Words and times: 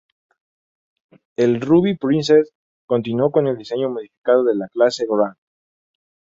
El 1.35 1.61
Ruby 1.61 1.95
Princess 1.95 2.49
continuó 2.87 3.29
con 3.31 3.45
el 3.45 3.55
diseño 3.55 3.87
modificado 3.91 4.43
de 4.45 4.55
la 4.55 4.67
clase 4.69 5.05
"Grand". 5.07 5.35